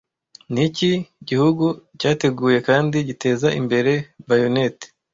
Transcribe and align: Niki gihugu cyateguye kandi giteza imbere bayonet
Niki 0.53 0.91
gihugu 1.29 1.65
cyateguye 1.99 2.57
kandi 2.67 2.97
giteza 3.09 3.47
imbere 3.59 3.93
bayonet 4.27 4.77